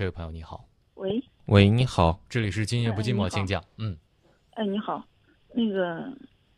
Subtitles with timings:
[0.00, 3.62] 这位朋友你好，喂，喂，你好，这里是今夜不寂寞，请讲。
[3.76, 3.94] 嗯。
[4.52, 5.04] 哎，你好，
[5.52, 6.10] 那个，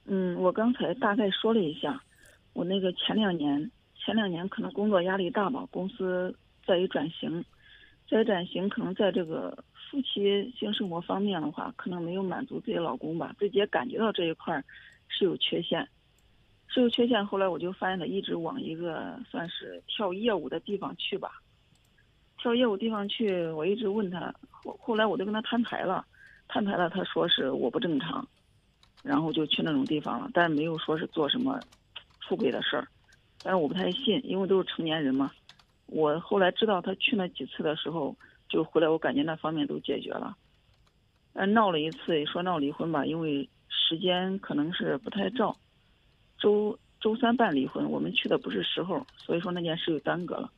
[0.04, 2.00] 嗯，我刚才大概说了一下，
[2.52, 6.32] 我那个前两年，前两年可能工作压力大吧，公司
[6.64, 7.44] 在于转型，
[8.08, 14.64] 在于转型，可能在这个夫妻性生活方面的话，可能没有满足自己老公吧，自己也感觉到这一块儿
[15.08, 15.84] 是有缺陷，
[16.68, 17.26] 是有缺陷。
[17.26, 21.42] 后来我就发现他一直往一个算是跳业务的地方去吧，
[22.42, 26.04] 到业务地方去，我一直问他，后后来我就跟他摊牌了。
[26.48, 28.26] 摊牌了，他说是我不正常，
[29.02, 31.58] 然后就去那种地方了，但是没有说是做什么
[32.20, 32.86] 出轨的事儿，
[33.42, 35.30] 但是我不太信，因为都是成年人嘛。
[35.86, 38.14] 我后来知道他去那几次的时候，
[38.50, 40.36] 就回来我感觉那方面都解决了，
[41.32, 45.56] 但闹了一次也说闹离婚吧，因为时间可能是不太照，
[46.38, 50.50] 周周三办离婚，我们去的不是时候，所以说那件事就耽搁了。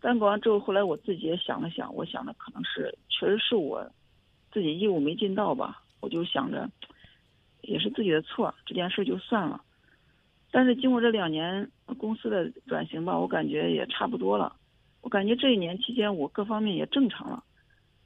[0.00, 3.90] 耽搁完之后，后来我自己也想了想，我想的可能是确实是我。
[4.52, 6.68] 自己义务没尽到吧，我就想着，
[7.62, 9.62] 也是自己的错，这件事就算了。
[10.50, 14.56] 但是经过这两年公司的转型吧，我感觉也差不多了。
[15.02, 17.44] 我感觉这一年期间，我各方面也正常了。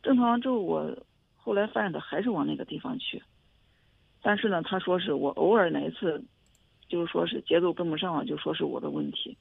[0.03, 0.95] 正常了之后，我
[1.35, 3.23] 后来发现他还是往那个地方去。
[4.21, 6.23] 但是呢，他说是我偶尔哪一次，
[6.89, 9.35] 就是说是节奏跟不上了，就说是我的问题。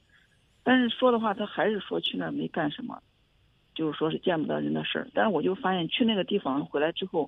[0.63, 3.01] 但是说的话，他还是说去那儿没干什么。
[3.75, 7.27] 就是说是见不得人的事儿，但是我就发现去那个地方回来之后，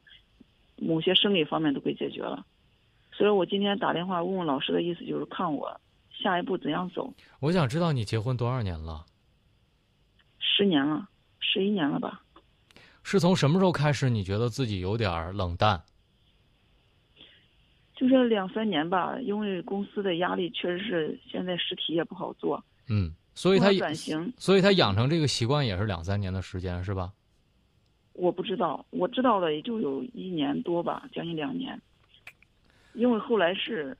[0.75, 2.45] 某些生理方面都给解决了，
[3.11, 7.11] 所以我今天打电话问问老师的意思，就是看我下一步怎样走。
[7.39, 9.03] 我想知道你结婚多少年了？
[10.37, 12.21] 十年了，十一年了吧？
[13.01, 15.81] 是从什么时候开始你觉得自己有点冷淡？
[17.95, 22.63] 就这两三年吧，因为公司的压力确实是现在实体也不好做。
[22.87, 23.15] 嗯。
[23.35, 27.11] 所以他转型，所以他养成这个习惯也是两三年的时间，是吧？
[28.13, 31.79] 我不知道，我知道的也就有一年多吧，将近两年。
[32.93, 33.95] 因为后来是，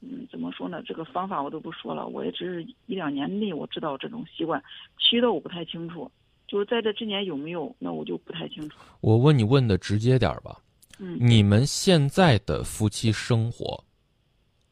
[0.00, 0.82] 嗯，怎么说呢？
[0.86, 4.64] 这个方法我都不说了，我也只是一两年内我知道这种习惯，
[4.98, 6.10] 其余的我不太清楚。
[6.46, 8.78] 就是在这之前有没有，那我就不太清楚。
[9.02, 10.58] 我问你问的直接点吧，
[10.98, 13.84] 嗯，你们现在的夫妻生活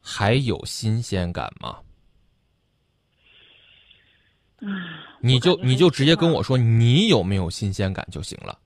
[0.01, 1.77] 还有新鲜感吗？
[4.59, 4.67] 唉，
[5.19, 8.57] 你就你就直接跟我说你有没有新鲜感就行了。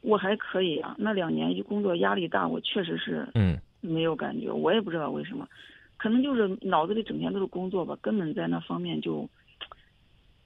[0.00, 5.46] 我还可以啊，那两年一工作压力大，我确实是嗯没有感觉，我也不知道为什么，
[5.98, 9.28] 可能就是脑子里整天都是工作吧，根本在那方面就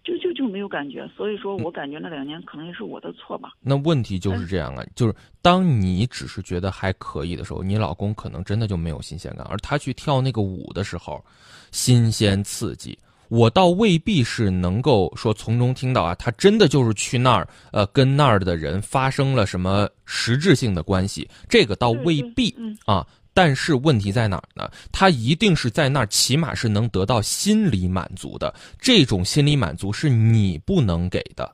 [0.02, 3.52] 就就就没有感觉，所以说我感觉那两年可能也是我的错吧。
[3.60, 11.24] 那问题就是这样啊，就是当你只是觉得还可以的时候，你老公可能真的就没有新鲜感，而他去跳那个舞的时候，
[11.70, 12.98] 新鲜刺激。
[13.34, 22.54] 我倒未必是能够说从中听到啊，他真的就是去那儿，呃，跟那儿的人发生了什么实质性的关系，这个倒未必
[22.86, 23.04] 啊。
[23.32, 24.70] 但是问题在哪儿呢？
[24.92, 28.54] 他一定是在那儿，起码是能得到心理满足的。
[28.78, 31.52] 这种心理满足是你不能给的。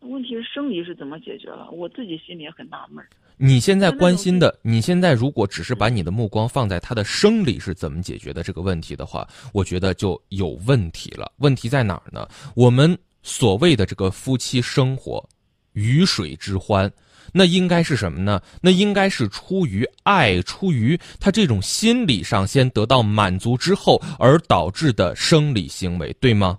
[0.00, 1.70] 问题是生理是怎么解决了？
[1.70, 3.04] 我自己心里也很纳闷。
[3.44, 11.32] 你现在关心的，你现在如果只是把你的目光放在他的生理是怎么解决的这个问题的话，我觉得就有问题了。
[11.38, 12.28] 问题在哪儿呢？
[12.54, 15.28] 我们所谓的这个夫妻生活，
[15.72, 16.88] 鱼水之欢，
[17.32, 18.40] 那应该是什么呢？
[18.60, 26.56] 那应该是出于爱，出于他这种心理上先得到满足之后而导致的生理行为，对吗？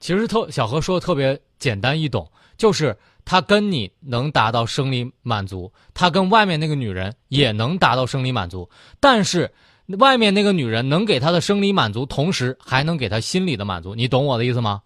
[0.00, 2.28] 其实特小何说的特别简单易懂，
[2.58, 2.98] 就是。
[3.24, 9.52] 他跟你能达到生理满足，他跟外面那个女人也能达到生理满足，但是
[9.98, 14.82] 外面那个女人能给他的生理满足，同时还能给他心理的满足，你懂我的意思吗？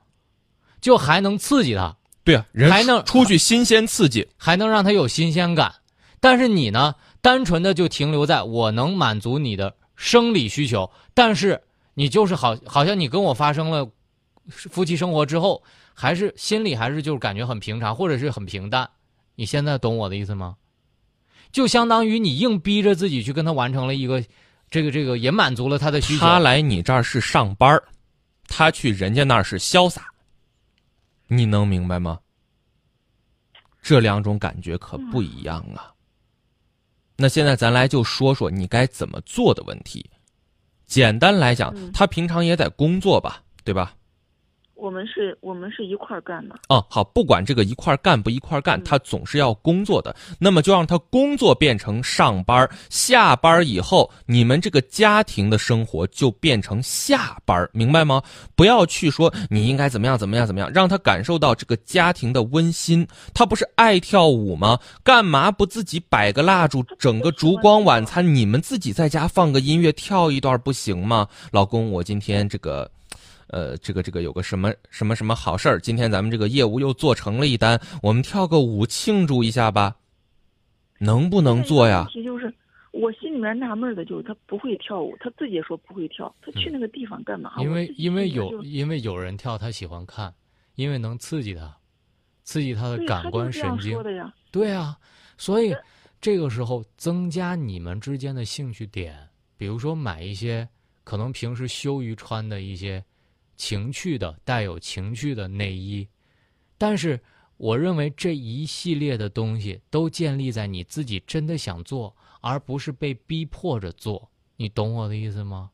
[0.81, 5.75] 就还能刺激他，对啊，人还能出去新鲜刺激，还能让他有新鲜感。
[6.21, 11.63] 但是你呢，单纯的就停留在我能满足你的生理需求，但是
[11.95, 13.89] 你就是好，好像你跟我发生了
[14.49, 15.63] 夫妻生活之后。
[15.97, 18.91] 还是心里还是就是感觉很平常，或者是很平淡。
[19.37, 20.57] 你现在懂我的意思吗？
[21.53, 24.21] 就相当于你硬逼着自己去跟他完成了一个，
[24.69, 26.21] 这个这个也满足了他的需求。
[26.27, 27.81] 他来你这儿是上班
[28.49, 30.09] 他去人家那儿是潇洒。
[31.29, 32.19] 你能明白吗？
[33.81, 35.95] 这两种感觉可不一样啊。
[37.17, 40.11] 那现在咱来就说说你该怎么做的问题。
[40.87, 43.95] 简单来讲，他平常也在工作吧，对吧？
[44.75, 46.55] 我们是我们是一块儿干的。
[46.69, 50.15] 哦，好，不管这个一块儿干不一块儿干，嗯他总是要工作的。
[50.39, 58.23] 那么就让他工作变成上班儿，下班儿以后，你们这个家庭的生活就变成下班儿，明白吗？
[58.55, 63.07] 不要去说你应该怎么样怎么样怎么样，让他感受到这个家庭的温馨。
[63.33, 64.79] 他不是爱跳舞吗？
[65.03, 71.27] 干嘛不自己摆个蜡烛，整个烛光晚餐，你们自己在家放个音乐跳一段不行吗？
[71.53, 72.91] 老公，我今天这个。
[73.49, 79.97] 呃，这个这个有个什么什么什么好事儿，今天咱们这个业务又做成了一单，我们跳个舞庆祝一下吧，
[80.99, 82.13] 能不能做呀问？
[82.13, 82.53] 题就是，
[82.93, 87.53] 我心里面纳闷的就是他不会跳舞，他自己也说不会跳，他去那个地方干嘛？
[87.59, 90.33] 因为因为有因为有人跳，他喜欢看，
[90.75, 91.77] 因为能刺激他，
[92.45, 94.15] 刺激他的感官神经对。
[94.17, 94.33] 呀。
[94.51, 94.97] 对啊，
[95.37, 95.75] 所以
[96.21, 100.67] 这个时候增加你们之间的兴趣点，比如说买一些
[101.03, 103.05] 可能平时羞于穿的一些
[103.57, 106.09] 情趣的、带有情趣的内衣，
[106.77, 107.21] 但是
[107.57, 114.31] 我认为这一系列的东西都建立在你自己真的想做，而不是被逼迫着做。
[114.57, 115.71] 你懂我的意思吗？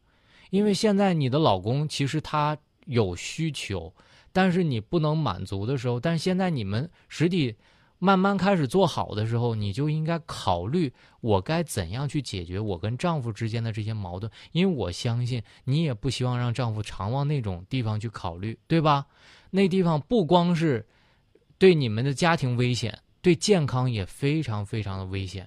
[0.50, 2.56] 因为现在你的老公其实他
[2.86, 3.94] 有需求，
[4.32, 7.56] 但是你不能满足的时候，但是现在你们实体
[8.00, 19.06] 慢慢开始做好的时候，你就应该考虑我该怎样去解决我跟丈夫之间的这些矛盾，因为我相信你也不希望让丈夫常往那种地方去考虑，对吧？
[19.50, 20.86] 那地方不光是
[21.58, 25.46] 对你们的家庭危险，对健康也非常非常的危险，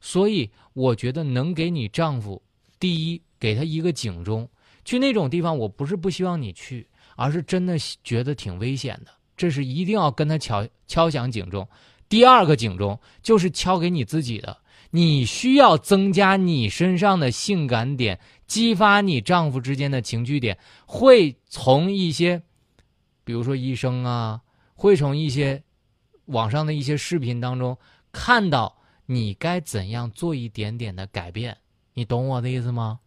[0.00, 2.42] 所以我觉得能给你丈夫，
[2.78, 4.48] 第一给他一个警钟，
[4.86, 11.66] 去那种地方，我不是不希望你去，而是真的觉得挺危险的，这是一定要跟他敲敲响警钟。
[12.10, 14.58] 第二个警钟就是敲给你自己的，
[14.90, 22.42] 你需要增加你身上的性感点，激发你丈夫之间的情趣点，会从一些，
[23.24, 24.42] 比如说医生啊，
[24.74, 25.62] 会从一些
[26.26, 27.78] 网上的一些视频当中
[28.12, 28.76] 看到
[29.06, 31.56] 你该怎样做一点点的改变，
[31.94, 33.00] 你懂我的意思吗？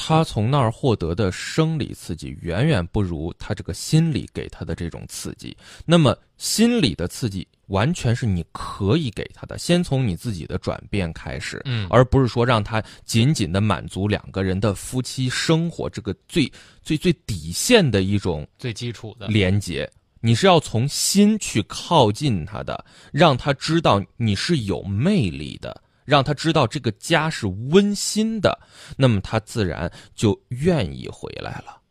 [0.00, 5.54] 他从那儿获得的生理刺激远远不如他这个心理给他的这种刺激。
[5.84, 16.50] 那么心理的刺激完全是你可以给他的，先从你自己的转变开始，嗯而不是说让他仅仅的满足两个人的夫妻生活这个最
[16.82, 19.90] 最最底线的一种最基础的，连接。
[20.20, 28.58] 你是要从心去靠近他的，让他知道你是有魅力的，让他知道这个家是温馨的，
[28.96, 31.82] 那么他自然就愿意回来了。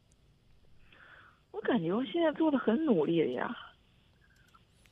[1.51, 3.55] 我感觉我现在做的很努力的呀。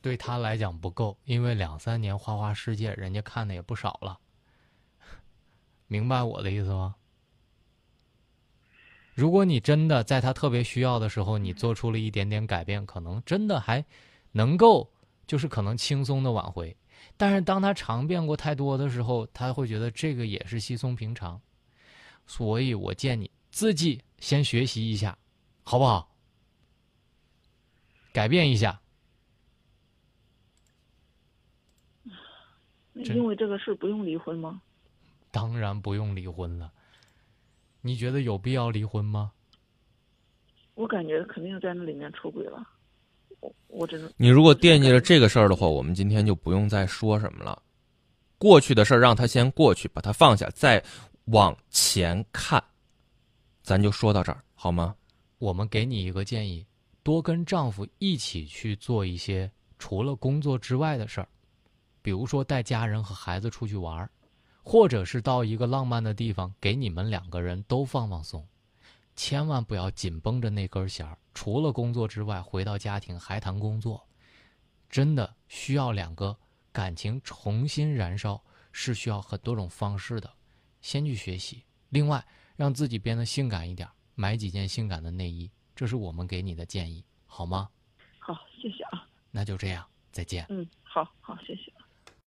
[0.00, 4.16] 对他来讲不够，因为两三年花花世界，人家看的也不少了。
[5.88, 6.94] 明白我的意思吗？
[9.12, 13.84] 如果你真的在他特别需要的时候，你做出了一点点改变，可能真的还
[14.30, 14.88] 能够，
[15.26, 16.76] 就是可能轻松的挽回。
[17.16, 21.40] 但是当他尝遍过太多的时候，他会觉得这个也是稀松平常。
[22.26, 25.16] 所以我建议自己先学习一下，
[25.62, 26.14] 好不好？
[28.12, 28.80] 改变一下。
[32.94, 34.60] 因为这个事不用离婚吗？
[35.30, 36.72] 当然不用离婚了。
[37.82, 39.32] 你觉得有必要离婚吗？
[40.74, 42.66] 我感觉肯定在那里面出轨了。
[43.46, 47.62] 我我真的你如果惦记着这个事儿的话，我们今天就不用再说什么了。
[48.38, 50.82] 过去的事儿让他先过去，把它放下，再
[51.26, 52.62] 往前看。
[53.62, 54.94] 咱就说到这儿，好吗？
[55.38, 56.66] 我们给你一个建议，
[57.02, 61.28] 多跟丈夫一起去做一些除了工作之外的事儿，
[62.02, 64.10] 比如说带家人和孩子出去玩儿，
[64.62, 68.46] 或者是到一个浪漫的地方，给你们两个人都放放松。
[69.14, 74.02] 千万不要紧绷着那根弦儿，除了工作之外，回到家庭还谈工作，
[74.88, 76.34] 真的需要两个
[76.72, 80.32] 感情重新燃烧，是需要很多种方式的。
[80.80, 82.26] 先去学习，另外
[82.56, 87.68] 让自己变得性感一点，买几件性感的内衣，这是我们给你的建议，好吗？
[88.18, 89.06] 好，谢谢啊。
[89.30, 90.46] 那就这样，再见。
[90.48, 91.70] 嗯，好好，谢谢。